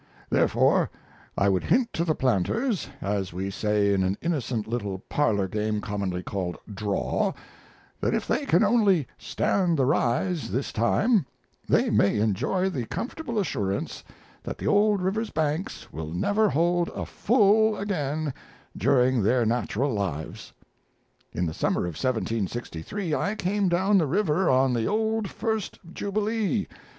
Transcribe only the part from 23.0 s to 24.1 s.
I came down the